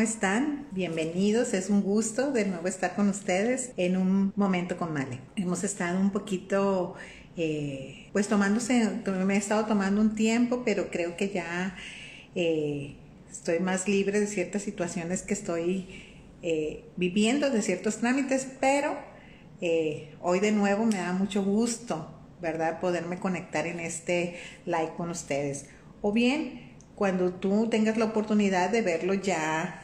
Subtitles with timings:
[0.00, 0.66] ¿cómo están?
[0.70, 5.20] Bienvenidos, es un gusto de nuevo estar con ustedes en un momento con Male.
[5.36, 6.94] Hemos estado un poquito,
[7.36, 11.76] eh, pues tomándose, me he estado tomando un tiempo, pero creo que ya
[12.34, 12.96] eh,
[13.30, 15.86] estoy más libre de ciertas situaciones que estoy
[16.40, 18.96] eh, viviendo, de ciertos trámites, pero
[20.22, 22.80] hoy de nuevo me da mucho gusto, ¿verdad?
[22.80, 25.66] Poderme conectar en este live con ustedes.
[26.00, 29.79] O bien, cuando tú tengas la oportunidad de verlo ya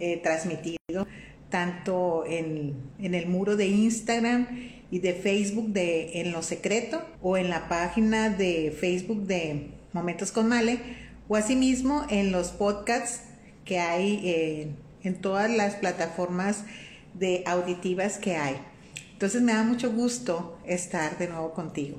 [0.00, 1.06] eh, transmitido,
[1.50, 4.48] tanto en, el muro de Instagram
[4.90, 10.32] y de Facebook de En lo Secreto o en la página de Facebook de Momentos
[10.32, 10.80] con Male
[11.28, 13.22] o asimismo en los podcasts
[13.64, 14.68] que hay eh,
[15.02, 16.64] en todas las plataformas
[17.14, 18.56] de auditivas que hay.
[19.12, 21.98] Entonces me da mucho gusto estar de nuevo contigo.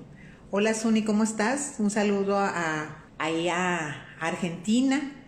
[0.49, 1.75] Hola Suni, ¿cómo estás?
[1.77, 5.20] Un saludo a, ahí a Argentina.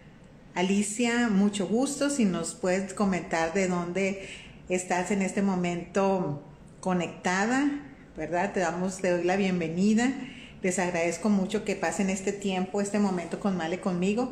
[0.56, 2.12] Alicia, mucho gusto.
[2.12, 4.30] Si nos puedes comentar de dónde
[4.70, 6.44] estás en este momento
[6.80, 7.82] conectada,
[8.16, 8.54] ¿verdad?
[8.54, 10.14] Te damos, te doy la bienvenida.
[10.62, 14.32] Les agradezco mucho que pasen este tiempo, este momento con Male conmigo.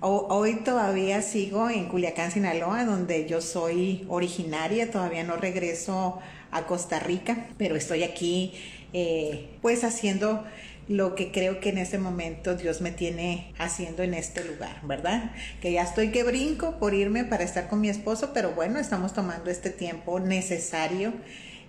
[0.00, 6.20] Hoy todavía sigo en Culiacán, Sinaloa, donde yo soy originaria, todavía no regreso
[6.52, 8.52] a Costa Rica, pero estoy aquí
[8.92, 10.44] eh, pues haciendo
[10.88, 15.32] lo que creo que en este momento Dios me tiene haciendo en este lugar, ¿verdad?
[15.60, 19.12] Que ya estoy que brinco por irme para estar con mi esposo, pero bueno, estamos
[19.12, 21.12] tomando este tiempo necesario.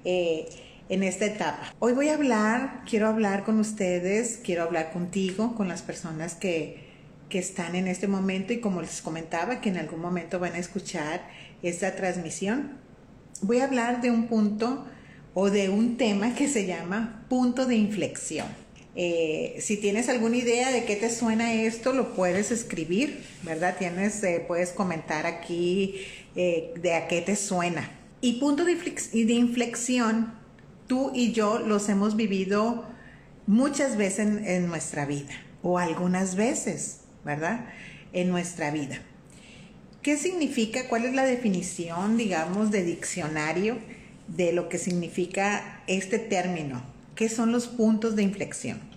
[0.06, 0.48] Eh,
[0.90, 1.74] en esta etapa.
[1.80, 6.88] Hoy voy a hablar, quiero hablar con ustedes, quiero hablar contigo, con las personas que,
[7.30, 10.60] que están en este momento y como les comentaba, que en algún momento van a
[10.60, 11.28] escuchar
[11.62, 12.78] esta transmisión.
[13.42, 14.86] Voy a hablar de un punto
[15.34, 18.48] o de un tema que se llama punto de inflexión.
[19.00, 23.76] Eh, si tienes alguna idea de qué te suena esto, lo puedes escribir, ¿verdad?
[23.78, 26.02] Tienes, eh, puedes comentar aquí
[26.36, 27.92] eh, de a qué te suena.
[28.22, 28.72] Y punto de,
[29.36, 30.34] inflexión,
[30.88, 32.86] tú y yo los hemos vivido
[33.46, 37.68] muchas veces en, en nuestra vida, o algunas veces, ¿verdad?
[38.14, 39.00] En nuestra vida.
[40.02, 40.88] ¿Qué significa?
[40.90, 43.78] ¿Cuál es la definición, digamos, de diccionario
[44.28, 46.82] de lo que significa este término?
[47.14, 48.97] ¿Qué son los puntos de inflexión?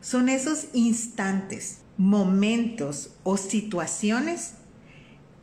[0.00, 4.52] Son esos instantes, momentos o situaciones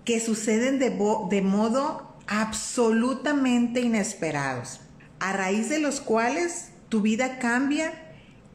[0.06, 4.80] que suceden de, modo absolutamente inesperados,
[5.20, 7.94] a raíz de los cuales tu vida cambia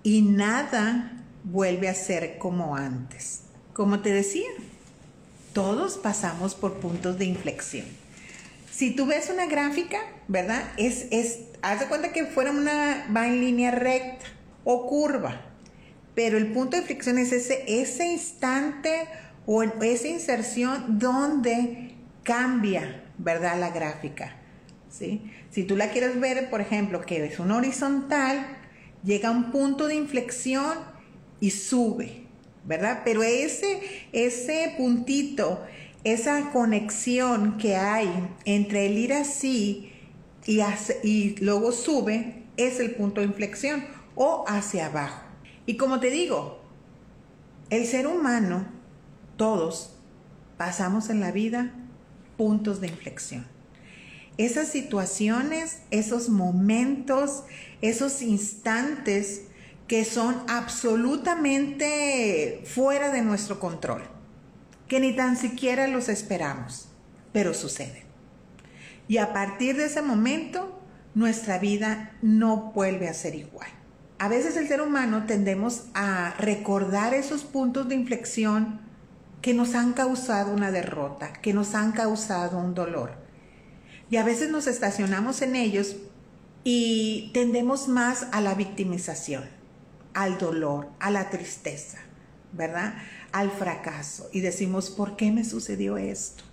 [0.02, 3.42] y nada vuelve a ser como antes.
[3.72, 4.48] Como te decía,
[5.52, 7.86] todos pasamos por puntos de inflexión.
[8.70, 10.64] Si tú ves una gráfica, ¿verdad?
[10.78, 11.06] Es,
[11.60, 14.26] haz de cuenta que fuera una, va en línea recta
[14.64, 15.51] o curva,
[16.14, 19.08] pero el punto de fricción es ese, ese instante
[19.46, 23.58] o esa inserción donde cambia, ¿verdad?
[23.58, 24.36] La gráfica,
[24.90, 25.22] ¿sí?
[25.50, 28.46] Si tú la quieres ver, por ejemplo, que es una horizontal,
[29.04, 30.78] llega a un punto de inflexión
[31.40, 32.24] y sube,
[32.64, 33.00] ¿verdad?
[33.04, 33.80] Pero ese,
[34.12, 35.60] ese puntito
[36.04, 38.08] esa conexión que hay
[38.44, 39.92] entre el ir así
[40.46, 40.60] y,
[41.04, 43.84] y luego sube es el punto de inflexión
[44.14, 45.22] o hacia abajo.
[45.66, 46.60] Y como te digo,
[47.70, 48.66] el ser humano,
[49.36, 49.96] todos,
[50.56, 51.74] pasamos en la vida
[52.36, 53.46] puntos de inflexión.
[54.38, 57.44] Esas situaciones, esos momentos,
[57.80, 59.42] esos instantes
[59.86, 64.02] que son absolutamente fuera de nuestro control
[64.92, 66.86] que ni tan siquiera los esperamos,
[67.32, 68.02] pero suceden.
[69.08, 70.78] Y a partir de ese momento,
[71.14, 73.70] nuestra vida no vuelve a ser igual.
[74.22, 78.80] A veces el ser humano tendemos a recordar esos puntos de inflexión
[79.40, 83.16] que nos han causado una derrota, que nos han causado un dolor.
[84.10, 85.96] Y a veces nos estacionamos en ellos
[86.62, 89.42] y tendemos más a la victimización,
[90.14, 91.98] al dolor, a la tristeza.
[92.52, 92.94] ¿verdad?
[93.32, 96.44] Al fracaso y decimos, ¿por qué me sucedió esto?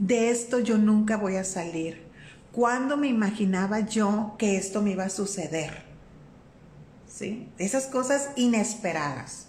[0.00, 2.02] De esto yo nunca voy a salir.
[2.50, 5.89] ¿Cuándo me imaginaba yo que esto me iba a suceder?
[7.58, 9.46] Esas cosas inesperadas.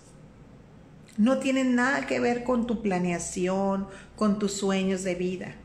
[1.17, 5.55] No tienen nada que ver con tu planeación, con tus sueños de vida,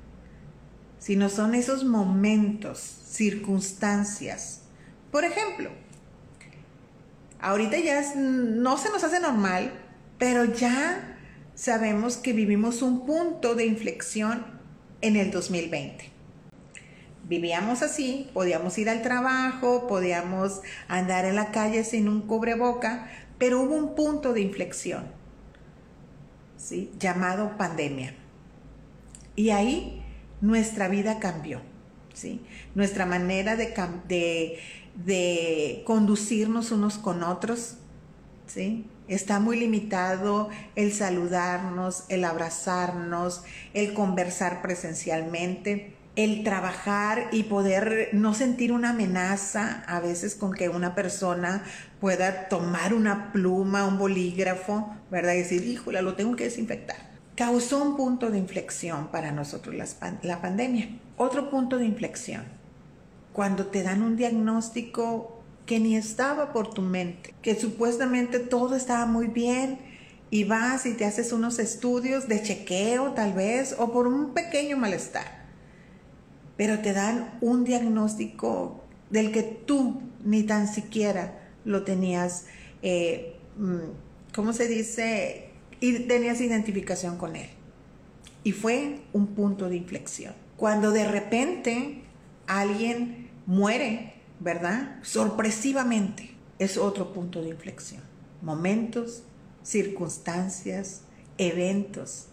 [0.99, 4.63] sino son esos momentos, circunstancias.
[5.11, 5.71] Por ejemplo,
[7.41, 9.73] Ahorita ya no se nos hace normal,
[10.19, 11.19] pero ya
[11.55, 14.45] sabemos que vivimos un punto de inflexión
[15.01, 16.16] en el 2020.
[17.29, 23.61] Vivíamos así, podíamos ir al trabajo, podíamos andar en la calle sin un cubreboca, pero
[23.61, 25.07] hubo un punto de inflexión,
[26.57, 26.93] ¿sí?
[27.01, 28.15] llamado pandemia.
[29.35, 30.05] Y ahí
[30.41, 31.63] nuestra vida cambió,
[32.15, 32.43] ¿sí?
[32.77, 33.75] Nuestra manera de,
[34.07, 34.59] de,
[35.05, 37.79] de conducirnos unos con otros,
[38.47, 38.87] ¿sí?
[39.09, 43.43] Está muy limitado el saludarnos, el abrazarnos,
[43.75, 50.71] el conversar presencialmente, el trabajar y poder no sentir una amenaza a veces con que
[50.71, 51.63] una persona
[52.01, 55.35] pueda tomar una pluma, un bolígrafo, ¿verdad?
[55.35, 56.97] Y decir, híjole, lo tengo que desinfectar.
[57.35, 59.75] Causó un punto de inflexión para nosotros
[60.23, 60.89] la pandemia.
[61.19, 62.45] Otro punto de inflexión,
[63.35, 69.05] cuando te dan un diagnóstico que ni estaba por tu mente, que supuestamente todo estaba
[69.05, 69.79] muy bien
[70.31, 74.77] y vas y te haces unos estudios de chequeo tal vez o por un pequeño
[74.77, 75.46] malestar,
[76.57, 82.47] pero te dan un diagnóstico del que tú ni tan siquiera lo tenías,
[82.83, 85.51] eh, mm, ¿cómo se dice?
[85.81, 87.49] Y tenías identificación con él.
[88.45, 90.35] Y fue un punto de inflexión.
[90.57, 92.03] Cuando de repente
[92.47, 94.99] alguien muere ¿verdad?
[95.03, 98.03] Sorpresivamente es otro punto de inflexión.
[98.43, 99.23] Momentos,
[99.63, 101.03] circunstancias,
[101.39, 102.27] eventos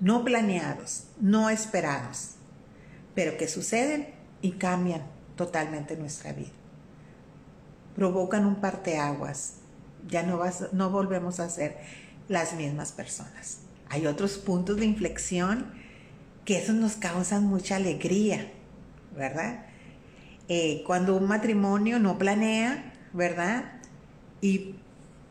[0.00, 2.31] no planeados, no esperados,
[3.14, 4.08] pero que suceden
[4.40, 5.02] y cambian
[5.36, 6.50] totalmente nuestra vida.
[7.96, 9.54] Provocan un parteaguas.
[10.08, 11.76] Ya no, vas, no volvemos a ser
[12.28, 13.58] las mismas personas.
[13.88, 15.66] Hay otros puntos de inflexión
[16.44, 18.50] que esos nos causan mucha alegría,
[19.16, 19.66] ¿verdad?
[20.48, 23.80] Eh, cuando un matrimonio no planea, ¿verdad?
[24.40, 24.74] Y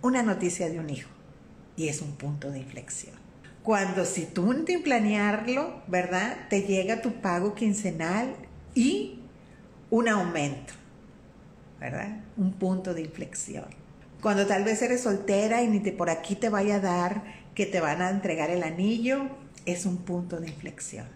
[0.01, 1.09] una noticia de un hijo.
[1.75, 3.20] Y es un punto de inflexión.
[3.63, 6.47] Cuando si tú sin planearlo, ¿verdad?
[6.49, 8.35] Te llega tu pago quincenal
[8.73, 9.19] y
[9.89, 10.73] un aumento,
[11.79, 12.21] ¿verdad?
[12.37, 13.65] Un punto de inflexión.
[14.21, 17.23] Cuando tal vez eres soltera y ni te por aquí te vaya a dar
[17.53, 19.27] que te van a entregar el anillo,
[19.65, 21.07] es un punto de inflexión.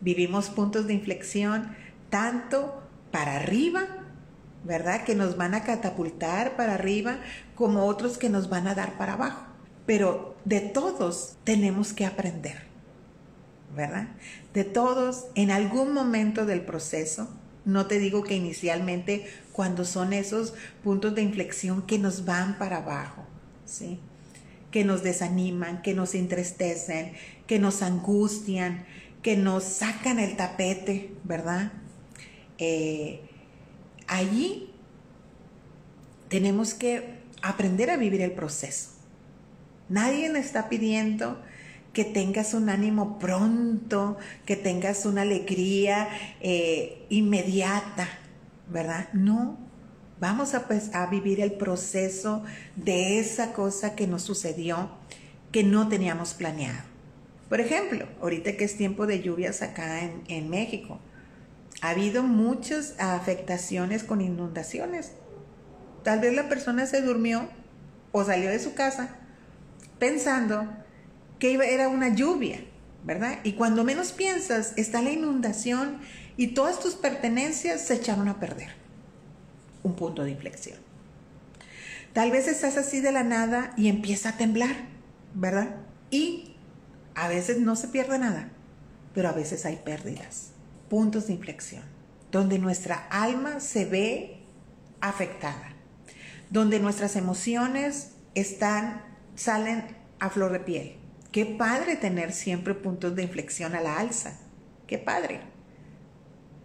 [0.00, 1.74] Vivimos puntos de inflexión
[2.10, 3.82] tanto para arriba,
[4.64, 5.04] ¿verdad?
[5.04, 7.18] Que nos van a catapultar para arriba,
[7.54, 9.46] como otros que nos van a dar para abajo.
[9.86, 12.62] Pero de todos tenemos que aprender,
[13.74, 14.08] ¿verdad?
[14.54, 17.28] De todos, en algún momento del proceso,
[17.64, 22.78] no te digo que inicialmente cuando son esos puntos de inflexión que nos van para
[22.78, 23.26] abajo,
[23.66, 24.00] ¿sí?
[24.70, 27.12] Que nos desaniman, que nos entristecen,
[27.46, 28.86] que nos angustian,
[29.22, 31.72] que nos sacan el tapete, ¿verdad?
[32.58, 33.20] eh,
[34.06, 34.70] allí
[36.28, 38.90] tenemos que aprender a vivir el proceso.
[39.88, 41.40] Nadie me está pidiendo
[41.92, 46.08] que tengas un ánimo pronto, que tengas una alegría
[46.40, 48.08] eh, inmediata,
[48.68, 49.08] ¿verdad?
[49.12, 49.58] No,
[50.20, 52.44] vamos a, pues, a, vivir el proceso
[52.76, 54.90] de esa cosa que nos sucedió,
[55.50, 56.84] que no teníamos planeado.
[57.48, 61.00] Por ejemplo, ahorita que es tiempo de lluvias acá en, en México,
[61.80, 65.12] ha habido muchas afectaciones con inundaciones.
[66.04, 67.48] Tal vez la persona se durmió
[68.12, 69.16] o salió de su casa
[69.98, 70.68] pensando
[71.38, 72.64] que era una lluvia,
[73.04, 73.38] ¿verdad?
[73.44, 75.98] Y cuando menos piensas, está la inundación
[76.36, 78.68] y todas tus pertenencias se echaron a perder.
[79.82, 80.78] Un punto de inflexión.
[82.12, 84.74] Tal vez estás así de la nada y empieza a temblar,
[85.34, 85.76] ¿verdad?
[86.10, 86.56] Y
[87.14, 88.50] a veces no se pierde nada,
[89.14, 90.52] pero a veces hay pérdidas
[90.88, 91.82] puntos de inflexión,
[92.32, 94.40] donde nuestra alma se ve
[95.00, 95.74] afectada,
[96.50, 99.02] donde nuestras emociones están,
[99.38, 99.84] salen
[100.18, 100.96] a flor de piel.
[101.32, 104.38] Qué padre tener siempre puntos de inflexión a la alza.
[104.86, 105.40] Qué padre.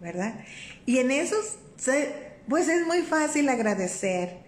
[0.00, 0.40] ¿Verdad?
[0.84, 1.58] Y en esos,
[2.48, 4.38] pues es muy fácil agradecer.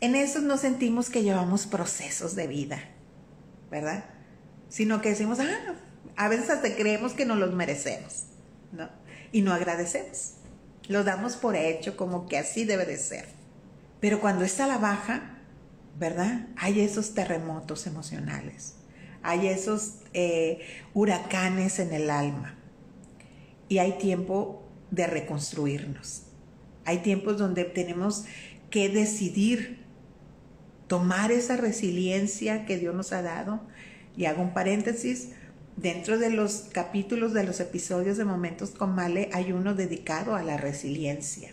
[0.00, 2.78] En esos no sentimos que llevamos procesos de vida.
[3.70, 4.04] ¿Verdad?
[4.68, 5.74] Sino que decimos, ah,
[6.16, 8.24] a veces hasta creemos que no los merecemos.
[8.72, 8.88] ¿no?
[9.32, 10.34] Y no agradecemos.
[10.88, 13.26] Lo damos por hecho como que así debe de ser.
[14.00, 15.39] Pero cuando está la baja,
[16.00, 16.48] ¿verdad?
[16.56, 18.74] Hay esos terremotos emocionales,
[19.22, 20.60] hay esos eh,
[20.94, 22.56] huracanes en el alma.
[23.68, 26.22] Y hay tiempo de reconstruirnos.
[26.84, 28.24] Hay tiempos donde tenemos
[28.70, 29.84] que decidir
[30.88, 33.60] tomar esa resiliencia que Dios nos ha dado.
[34.16, 35.28] Y hago un paréntesis,
[35.76, 40.42] Dentro de los capítulos de los episodios de Momentos con Male hay uno dedicado a
[40.42, 41.52] la resiliencia.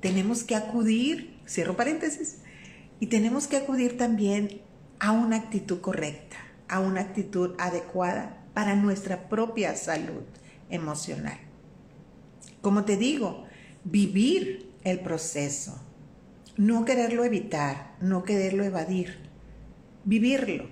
[0.00, 2.38] Tenemos que acudir, cierro paréntesis,
[3.00, 4.62] y tenemos que acudir también
[4.98, 6.36] a una actitud correcta,
[6.68, 10.22] a una actitud adecuada para nuestra propia salud
[10.70, 11.38] emocional.
[12.62, 13.44] Como te digo,
[13.84, 15.80] vivir el proceso,
[16.56, 19.28] no quererlo evitar, no quererlo evadir,
[20.04, 20.68] vivirlo.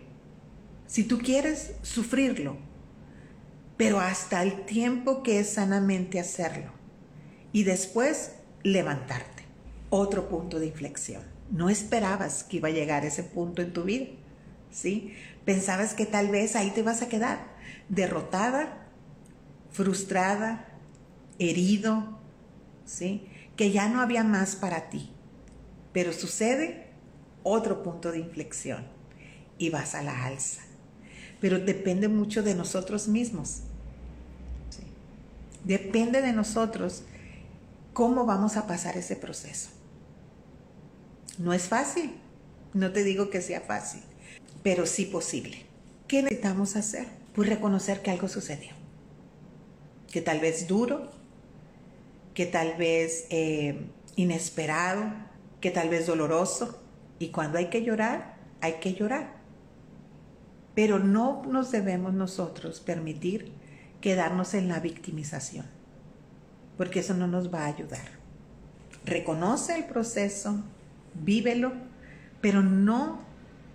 [0.87, 2.57] Si tú quieres sufrirlo,
[3.77, 6.73] pero hasta el tiempo que es sanamente hacerlo.
[7.53, 9.45] Y después levantarte.
[9.91, 11.34] Otro punto de inflexión.
[11.55, 14.07] No esperabas que iba a llegar ese punto en tu vida,
[14.73, 15.15] ¿sí?
[15.45, 17.47] Pensabas que tal vez ahí te vas a quedar,
[17.89, 18.89] derrotada,
[19.71, 20.67] frustrada,
[21.39, 22.19] herido,
[22.85, 23.29] ¿sí?
[23.55, 25.13] Que ya no había más para ti.
[25.93, 26.89] Pero sucede
[27.45, 28.89] otro punto de inflexión
[29.57, 30.63] y vas a la alza.
[31.41, 33.61] Pero depende mucho de nosotros mismos.
[35.63, 37.05] Depende de nosotros
[37.93, 39.74] cómo vamos a pasar ese proceso.
[41.39, 42.13] No es fácil,
[42.73, 44.03] no te digo que sea fácil,
[44.63, 45.67] pero sí posible.
[46.07, 47.07] ¿Qué necesitamos hacer?
[47.35, 48.73] Pues reconocer que algo sucedió.
[50.13, 51.11] Que tal vez duro,
[52.35, 53.87] que tal vez eh,
[54.17, 55.13] inesperado,
[55.61, 56.81] que tal vez doloroso.
[57.19, 59.35] Y cuando hay que llorar, hay que llorar.
[60.75, 63.53] Pero no nos debemos nosotros permitir
[64.01, 65.65] quedarnos en la victimización,
[66.77, 68.07] porque eso no nos va a ayudar.
[69.05, 70.63] Reconoce el proceso,
[71.15, 71.73] vívelo,
[72.41, 73.21] pero no,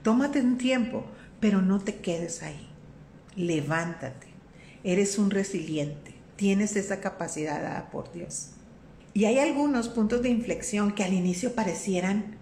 [0.03, 1.05] tómate un tiempo,
[1.39, 2.69] pero no te quedes ahí.
[3.35, 4.27] Levántate.
[4.83, 6.15] Eres un resiliente.
[6.35, 8.51] Tienes esa capacidad dada por Dios.
[9.13, 12.37] Y hay algunos puntos de inflexión que al inicio parecieran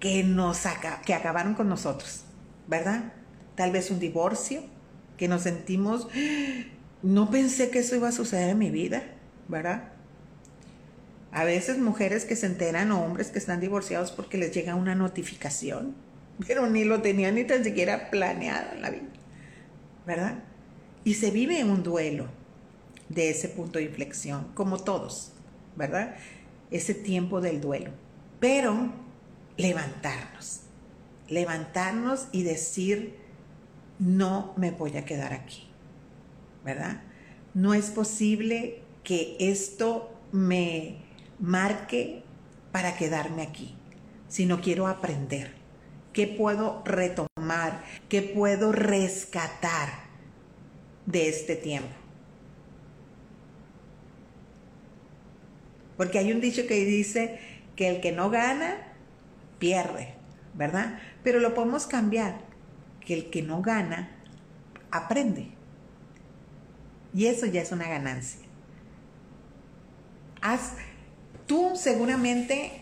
[0.00, 0.62] que nos
[1.04, 2.24] que acabaron con nosotros.
[2.66, 3.12] ¿verdad?
[3.54, 4.62] Tal vez un divorcio,
[5.16, 6.08] que nos sentimos,
[7.02, 9.02] no pensé que eso iba a suceder en mi vida,
[9.48, 9.91] ¿verdad?
[11.32, 14.94] A veces mujeres que se enteran o hombres que están divorciados porque les llega una
[14.94, 15.94] notificación,
[16.46, 19.08] pero ni lo tenían ni tan siquiera planeado en la vida,
[20.06, 20.44] ¿verdad?
[21.04, 22.28] Y se vive un duelo
[23.08, 25.32] de ese punto de inflexión, como todos,
[25.74, 26.16] ¿verdad?
[26.70, 27.92] Ese tiempo del duelo.
[28.38, 28.92] Pero
[29.56, 30.60] levantarnos,
[31.28, 33.16] levantarnos y decir,
[33.98, 35.66] no me voy a quedar aquí,
[36.62, 37.02] ¿verdad?
[37.54, 40.98] No es posible que esto me
[41.42, 42.22] marque
[42.70, 43.74] para quedarme aquí,
[44.28, 45.52] sino quiero aprender.
[46.14, 47.82] ¿Qué puedo retomar?
[48.08, 49.88] ¿Qué puedo rescatar
[51.04, 51.90] de este tiempo?
[55.96, 57.38] Porque hay un dicho que dice
[57.76, 58.76] que el que no gana,
[59.58, 60.14] pierde,
[60.54, 60.98] ¿verdad?
[61.24, 62.40] Pero lo podemos cambiar,
[63.00, 64.10] que el que no gana,
[64.90, 65.50] aprende.
[67.14, 68.40] Y eso ya es una ganancia.
[70.40, 70.74] Haz,
[71.52, 72.72] tú seguramente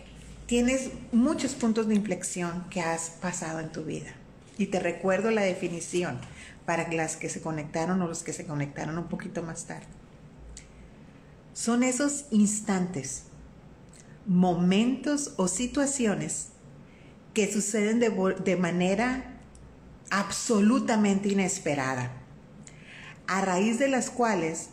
[0.47, 4.15] tienes muchos puntos de inflexión que has pasado en tu vida.
[4.59, 6.21] Y te recuerdo la definición
[6.67, 9.89] para las que se conectaron o los que se conectaron un poquito más tarde.
[11.53, 13.25] Son esos instantes,
[14.25, 16.51] momentos o situaciones
[17.35, 19.35] que suceden de, manera
[20.11, 22.13] absolutamente inesperada,
[23.27, 24.69] a raíz de las cuales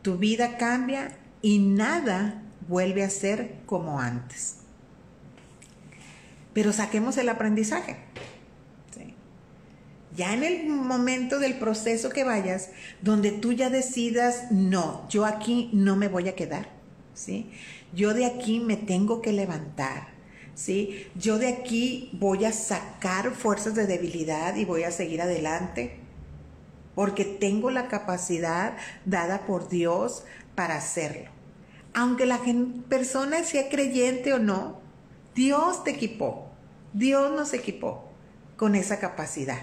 [0.00, 4.56] tu vida cambia y nada vuelve a ser como antes.
[6.52, 7.96] Pero saquemos el aprendizaje.
[10.16, 12.70] Ya en el momento del proceso que vayas,
[13.02, 16.70] donde tú ya decidas, no, yo aquí no me voy a quedar.
[17.12, 17.50] ¿sí?
[17.94, 20.16] Yo de aquí me tengo que levantar
[20.56, 21.06] ¿sí?
[21.14, 26.00] Yo de aquí voy a sacar fuerzas de debilidad y voy a seguir adelante
[26.96, 30.24] porque tengo la capacidad dada por Dios
[30.56, 31.35] para hacerlo.
[31.96, 32.40] Aunque la
[32.88, 34.78] persona sea creyente o no,
[35.34, 36.46] Dios te equipó,
[36.92, 38.04] Dios nos equipó
[38.56, 39.62] con esa capacidad.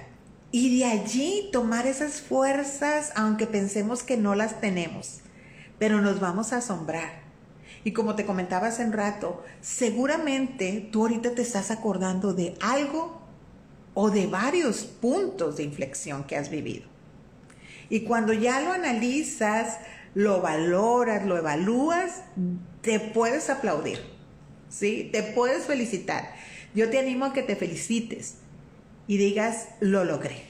[0.52, 5.22] Y de allí tomar esas fuerzas, aunque pensemos que no las tenemos,
[5.80, 7.24] pero nos vamos a asombrar
[7.84, 13.22] y como te comentaba hace un rato, seguramente tú ahorita te estás acordando de algo
[13.94, 16.86] o de varios puntos de inflexión que has vivido.
[17.90, 19.78] Y cuando ya lo analizas,
[20.16, 22.22] lo valoras, lo evalúas,
[22.82, 24.00] te puedes aplaudir,
[24.70, 25.10] ¿sí?
[25.12, 26.34] Te puedes felicitar.
[26.76, 28.36] Yo te animo a que te felicites
[29.08, 30.44] y digas, lo logré,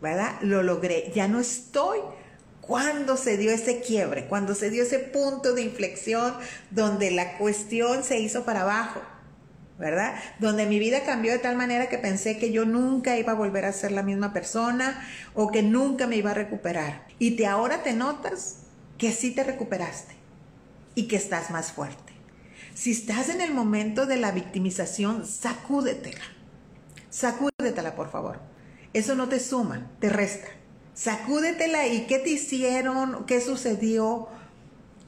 [0.00, 0.40] ¿verdad?
[0.42, 1.10] Lo logré.
[1.14, 2.00] Ya no estoy
[2.70, 4.26] ¿Cuándo se dio ese quiebre?
[4.26, 6.32] Cuando se dio ese punto de inflexión
[6.70, 9.00] donde la cuestión se hizo para abajo,
[9.76, 10.14] ¿verdad?
[10.38, 13.64] Donde mi vida cambió de tal manera que pensé que yo nunca iba a volver
[13.64, 17.08] a ser la misma persona o que nunca me iba a recuperar.
[17.18, 18.58] Y te ahora te notas
[19.00, 20.14] que sí te recuperaste
[20.94, 22.12] y que estás más fuerte.
[22.74, 26.20] Si estás en el momento de la victimización, sacúdetela.
[27.08, 28.40] Sacúdetela, por favor.
[28.92, 30.48] Eso no te suma, te resta.
[30.92, 34.28] Sacúdetela y qué te hicieron, qué sucedió.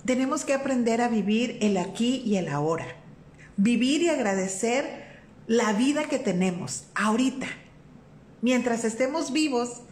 [0.07, 2.87] Tenemos que aprender a vivir el aquí y el ahora.
[3.59, 7.47] Vivir y agradecer la vida que tenemos ahorita.
[8.41, 9.83] Mientras estemos vivos,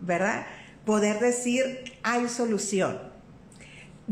[0.00, 0.46] ¿verdad?
[0.86, 3.11] poder decir, hay solución.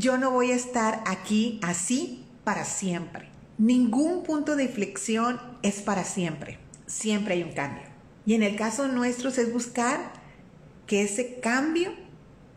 [0.01, 3.29] Yo no voy a estar aquí así para siempre.
[3.59, 6.59] Ningún punto de inflexión es para siempre.
[6.87, 7.83] Siempre hay un cambio.
[8.25, 10.15] Y en el caso nuestro es buscar
[10.87, 11.93] que ese cambio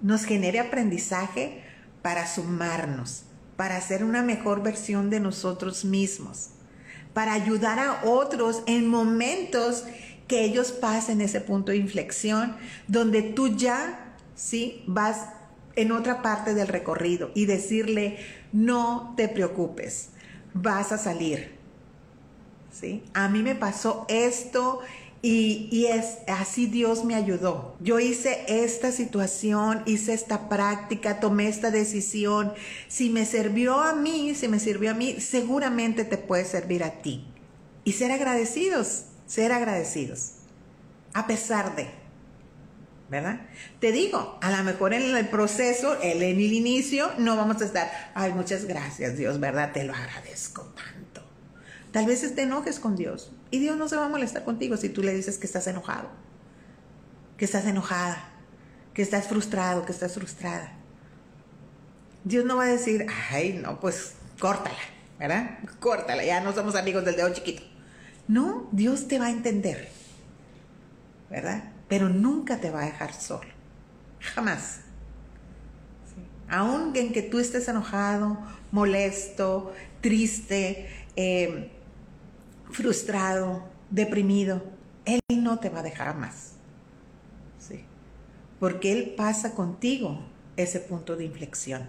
[0.02, 1.62] nos genere aprendizaje
[2.02, 3.24] para sumarnos,
[3.58, 6.52] para hacer una mejor versión de nosotros mismos,
[7.14, 9.84] para ayudar a otros en momentos
[10.30, 12.56] que ellos pasen ese punto de inflexión
[12.88, 15.28] donde tú ya, sí, vas
[15.76, 18.18] en otra parte del recorrido y decirle,
[18.52, 20.10] no te preocupes,
[20.54, 21.54] vas a salir.
[22.72, 23.04] ¿Sí?
[23.14, 24.82] A mí me pasó esto
[25.26, 27.78] y, es así Dios me ayudó.
[27.80, 32.52] Yo hice esta situación, hice esta práctica, tomé esta decisión.
[32.90, 37.02] Si me sirvió a mí, si me sirvió a mí, seguramente te puede servir a
[37.02, 37.26] ti.
[37.86, 40.34] Y ser agradecidos, ser agradecidos.
[41.14, 41.88] A pesar de,
[43.14, 43.42] ¿verdad?
[43.80, 48.12] Te digo, a lo mejor en el proceso, en el inicio, no vamos a estar,
[48.16, 49.72] ay, muchas gracias Dios, ¿verdad?
[49.72, 51.22] Te lo agradezco tanto.
[51.92, 54.90] Tal vez te enojes con Dios y Dios no se va a molestar contigo si
[54.90, 56.10] tú le dices que estás enojado,
[57.38, 58.32] que estás enojada,
[58.96, 60.74] que estás frustrado, que estás frustrada.
[62.24, 64.76] Dios no va a decir, ay, no, pues córtala,
[65.20, 65.60] ¿verdad?
[65.80, 67.62] Córtala, ya no somos amigos del dedo chiquito.
[68.28, 69.88] No, Dios te va a entender,
[71.30, 71.73] ¿verdad?
[71.94, 73.52] Pero nunca te va a dejar solo,
[74.20, 74.80] jamás.
[76.50, 78.40] Aún en que tú estés enojado,
[78.72, 79.72] molesto,
[80.02, 81.70] triste, eh,
[82.72, 84.64] frustrado, deprimido,
[85.06, 86.54] Él no te va a dejar más.
[87.60, 87.86] ¿sí?
[88.60, 90.20] Porque Él pasa contigo
[90.58, 91.88] ese punto de inflexión.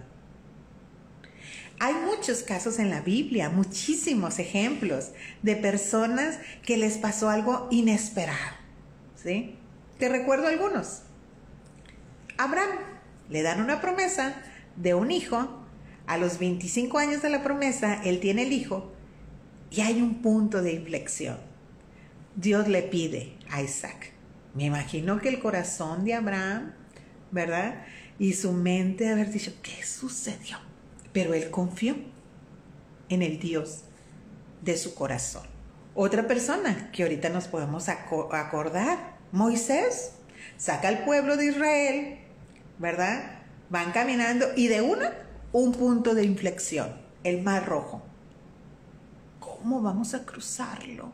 [1.79, 8.53] Hay muchos casos en la Biblia, muchísimos ejemplos de personas que les pasó algo inesperado.
[9.15, 9.57] ¿sí?
[10.09, 11.01] Recuerdo algunos.
[12.37, 12.77] Abraham
[13.29, 14.35] le dan una promesa
[14.75, 15.61] de un hijo.
[16.07, 18.91] A los 25 años de la promesa, él tiene el hijo
[19.71, 21.37] y hay un punto de inflexión.
[22.35, 24.11] Dios le pide a Isaac.
[24.53, 26.73] Me imagino que el corazón de Abraham,
[27.31, 27.83] ¿verdad?
[28.19, 30.57] Y su mente haber dicho, ¿qué sucedió?
[31.11, 31.95] Pero él confió
[33.09, 33.85] en el Dios
[34.61, 35.43] de su corazón.
[35.93, 40.13] Otra persona que ahorita nos podemos acordar, Moisés,
[40.57, 42.17] saca al pueblo de Israel,
[42.79, 43.39] ¿verdad?
[43.69, 45.13] Van caminando y de una,
[45.51, 48.01] un punto de inflexión, el mar rojo.
[49.65, 51.11] ¿cómo vamos a cruzarlo?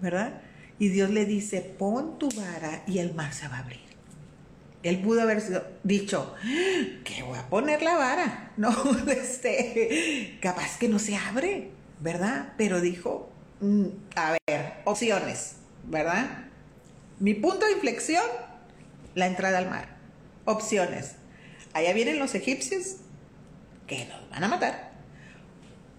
[0.00, 0.40] ¿Verdad?
[0.78, 3.90] Y Dios le dice, pon tu vara y el mar se va a abrir.
[4.82, 5.42] Él pudo haber
[5.82, 6.34] dicho,
[7.04, 8.52] que voy a poner la vara.
[8.56, 8.70] No,
[9.08, 12.54] este, capaz que no se abre, ¿verdad?
[12.56, 13.28] Pero dijo,
[13.60, 13.84] mm,
[14.16, 16.49] a ver, opciones, ¿verdad?
[17.20, 18.24] Mi punto de inflexión,
[19.14, 19.88] la entrada al mar.
[20.46, 21.16] Opciones.
[21.74, 22.96] Allá vienen los egipcios
[23.86, 24.92] que nos van a matar.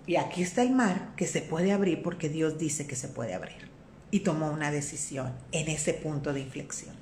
[0.07, 3.35] Y aquí está el mar que se puede abrir porque Dios dice que se puede
[3.35, 3.69] abrir.
[4.09, 6.95] Y tomó una decisión en ese punto de inflexión.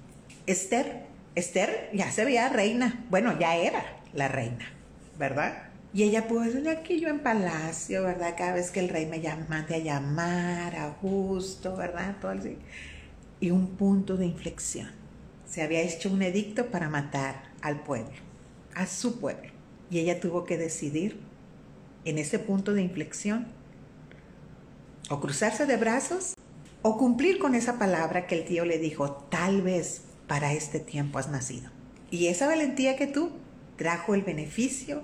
[0.47, 1.05] Esther,
[1.35, 3.05] Esther ya se veía reina.
[3.09, 4.69] Bueno, ya era la reina,
[5.17, 5.69] ¿verdad?
[5.93, 8.35] Y ella pues aquí yo en palacio, ¿verdad?
[8.37, 12.17] Cada vez que el rey me llama, a llamar a gusto, ¿verdad?
[12.19, 12.57] Todo así.
[13.39, 14.89] Y un punto de inflexión.
[15.45, 18.17] Se había hecho un edicto para matar al pueblo,
[18.75, 19.49] a su pueblo.
[19.89, 21.19] Y ella tuvo que decidir
[22.05, 23.47] en ese punto de inflexión.
[25.09, 26.33] O cruzarse de brazos
[26.81, 31.19] o cumplir con esa palabra que el tío le dijo, tal vez para este tiempo
[31.19, 31.69] has nacido.
[32.11, 33.31] Y esa valentía que tú
[33.77, 35.03] trajo el beneficio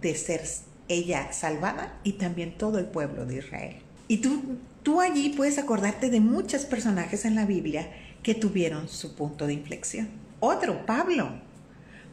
[0.00, 0.42] de ser
[0.88, 3.76] ella salvada y también todo el pueblo de Israel.
[4.08, 7.90] Y tú, tú allí puedes acordarte de muchos personajes en la Biblia
[8.22, 10.08] que tuvieron su punto de inflexión.
[10.38, 11.40] Otro, Pablo.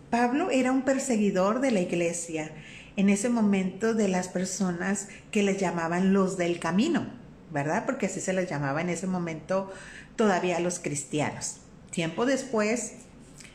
[0.10, 2.50] Pablo era un perseguidor de la iglesia
[2.98, 7.06] en ese momento de las personas que les llamaban los del camino,
[7.52, 7.86] ¿verdad?
[7.86, 9.72] Porque así se les llamaba en ese momento
[10.16, 11.58] todavía los cristianos.
[11.92, 12.94] Tiempo después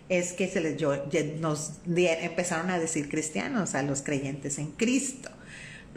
[0.09, 0.81] es que se les,
[2.23, 5.29] empezaron a decir cristianos a los creyentes en Cristo.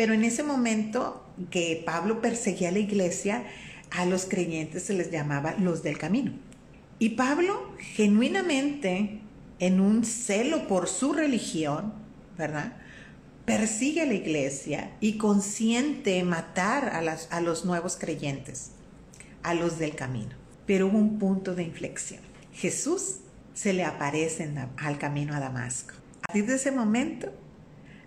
[0.01, 3.43] Pero en ese momento que Pablo perseguía a la iglesia,
[3.91, 6.31] a los creyentes se les llamaba los del camino.
[6.97, 9.19] Y Pablo, genuinamente,
[9.59, 11.93] en un celo por su religión,
[12.35, 12.73] ¿verdad?
[13.45, 16.89] persigue a la iglesia y consiente matar
[17.29, 18.71] a, los nuevos creyentes,
[19.43, 20.31] a los del camino.
[20.65, 22.21] Pero hubo un punto de inflexión.
[22.53, 23.17] Jesús
[23.53, 25.93] se le aparece al camino a Damasco.
[26.23, 27.31] A partir de ese momento,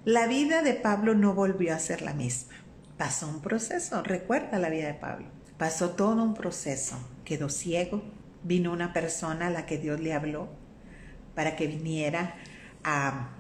[0.05, 2.55] la vida de Pablo no volvió a ser la misma.
[2.99, 5.27] Pasó un proceso, recuerda la vida de Pablo.
[5.57, 6.97] Pasó todo un proceso.
[7.25, 8.03] Quedó ciego,
[8.43, 10.51] vino una persona a la que Dios le habló,
[11.35, 12.35] para que viniera
[12.85, 13.31] a,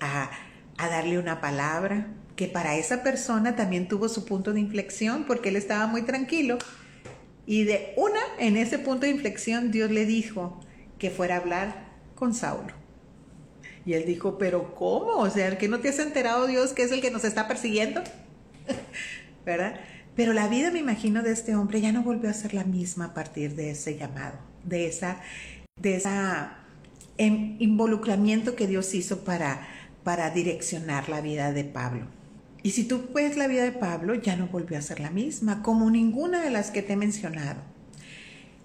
[0.00, 5.48] a darle una palabra, que para esa persona también tuvo su punto de inflexión porque
[5.48, 6.58] él estaba muy tranquilo.
[7.46, 10.60] Y de una, en ese punto de inflexión, Dios le dijo
[10.98, 12.79] que fuera a hablar con Saulo.
[13.86, 15.18] Y él dijo, pero ¿cómo?
[15.18, 18.02] O sea, ¿que no te has enterado Dios que es el que nos está persiguiendo?
[19.46, 19.80] ¿Verdad?
[20.16, 23.06] Pero la vida, me imagino, de este hombre ya no volvió a ser la misma
[23.06, 25.20] a partir de ese llamado, de esa,
[25.80, 26.58] de esa
[27.16, 29.66] em, involucramiento que Dios hizo para,
[30.04, 32.06] para direccionar la vida de Pablo.
[32.62, 35.62] Y si tú ves la vida de Pablo, ya no volvió a ser la misma,
[35.62, 37.62] como ninguna de las que te he mencionado.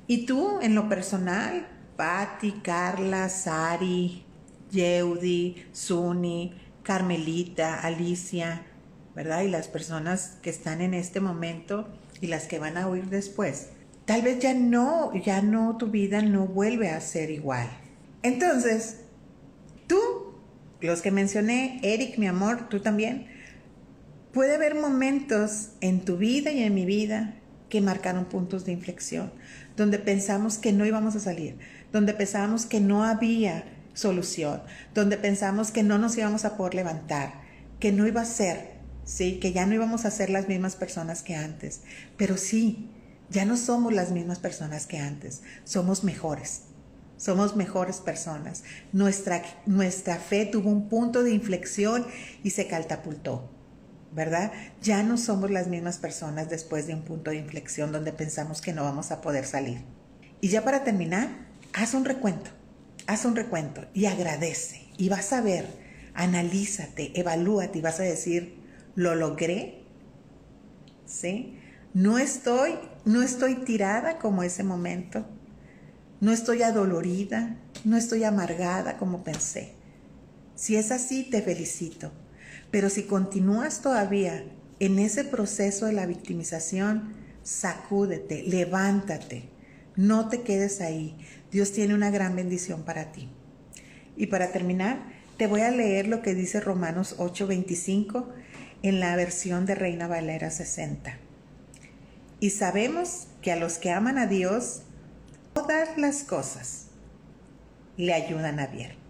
[0.08, 4.25] Y tú, en lo personal, Patti, Carla, Sari,
[4.76, 8.64] Yeudi, Suni, Carmelita, Alicia,
[9.16, 9.42] ¿verdad?
[9.44, 11.88] Y las personas que están en este momento
[12.22, 13.70] y las que van a oír después.
[14.06, 17.68] Tal vez ya no, ya no, tu vida no vuelve a ser igual.
[18.22, 18.98] Entonces,
[19.88, 20.00] tú,
[20.82, 23.28] los que mencioné, Eric, mi amor, tú también,
[24.36, 27.36] Puede haber momentos en tu vida y en mi vida
[27.70, 29.32] que marcaron puntos de inflexión,
[29.78, 31.58] donde pensamos que no íbamos a salir,
[31.94, 33.64] donde pensábamos que no había
[33.96, 34.62] solución,
[34.94, 37.42] donde pensamos que no nos íbamos a poder levantar,
[37.80, 41.24] que no iba a ser, sí, que ya no íbamos a ser las mismas personas
[41.24, 41.82] que antes.
[42.16, 42.92] Pero sí,
[43.32, 46.66] ya no somos las mismas personas que antes, somos mejores.
[47.18, 48.64] Somos mejores personas.
[48.92, 52.06] Nuestra, nuestra fe tuvo un punto de inflexión
[52.44, 53.50] y se catapultó.
[54.16, 54.54] ¿verdad?
[54.82, 58.72] Ya no somos las mismas personas después de un punto de inflexión donde pensamos que
[58.72, 59.82] no vamos a poder salir.
[60.40, 61.28] Y ya para terminar,
[61.74, 62.50] haz un recuento,
[63.08, 65.68] haz un recuento y agradece y vas a ver,
[66.14, 68.58] analízate, evalúate y vas a decir,
[68.96, 69.84] ¿lo logré?
[71.06, 71.60] ¿Sí?
[71.94, 75.26] No estoy, no estoy tirada como ese momento,
[76.20, 79.74] no estoy adolorida, no estoy amargada como pensé.
[80.56, 82.12] Si es así, te felicito
[82.76, 84.44] pero si continúas todavía
[84.80, 89.50] en ese proceso de la victimización, sacúdete, levántate,
[89.96, 91.18] no te quedes ahí.
[91.52, 93.30] Dios tiene una gran bendición para ti.
[94.18, 95.04] Y para terminar,
[95.38, 98.28] te voy a leer lo que dice Romanos 8:25
[98.84, 101.18] en la versión de Reina Valera 60.
[102.40, 104.82] Y sabemos que a los que aman a Dios,
[105.54, 106.88] todas las cosas
[107.98, 109.06] le ayudan a bien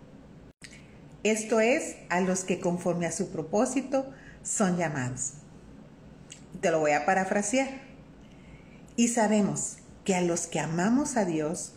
[1.25, 4.05] esto es, a los que conforme a su propósito
[4.43, 5.33] son llamados.
[6.61, 7.67] Te lo voy a parafrasear.
[8.95, 11.73] Y sabemos que a los que amamos a Dios,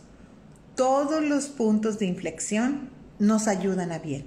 [0.75, 4.25] todos los puntos de inflexión nos ayudan a bien.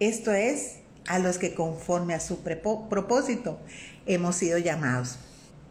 [0.00, 3.60] Esto es, a los que conforme a su propósito
[4.06, 5.18] hemos sido llamados.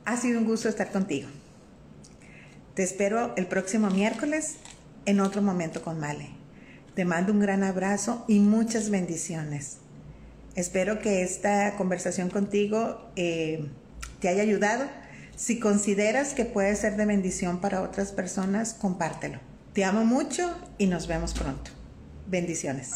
[0.05, 1.27] Ha sido un gusto estar contigo.
[2.75, 4.55] Te espero el próximo miércoles
[5.05, 6.29] en otro momento con Male.
[6.95, 9.77] Te mando un gran abrazo y muchas bendiciones.
[10.55, 13.69] Espero que esta conversación contigo eh,
[14.19, 14.85] te haya ayudado.
[15.41, 19.39] Si consideras que puede ser de bendición para otras personas, compártelo.
[19.73, 21.71] Te amo mucho y nos vemos pronto.
[22.27, 22.91] Bendiciones.